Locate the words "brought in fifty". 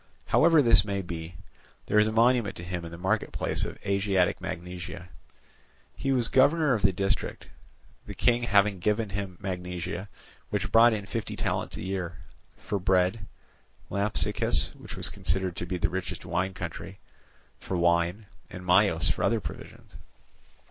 10.71-11.35